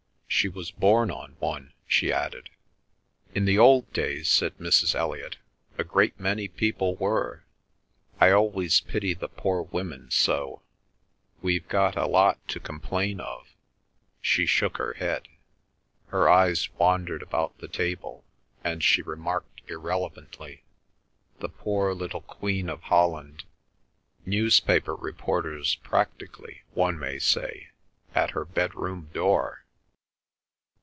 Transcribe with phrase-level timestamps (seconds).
[0.33, 2.49] "She was born on one," she added.
[3.35, 4.95] "In the old days," said Mrs.
[4.95, 5.37] Elliot,
[5.77, 7.43] "a great many people were.
[8.19, 10.63] I always pity the poor women so!
[11.43, 13.49] We've got a lot to complain of!"
[14.19, 15.27] She shook her head.
[16.07, 18.23] Her eyes wandered about the table,
[18.63, 20.63] and she remarked irrelevantly,
[21.39, 23.43] "The poor little Queen of Holland!
[24.25, 27.67] Newspaper reporters practically, one may say,
[28.15, 29.59] at her bedroom door!"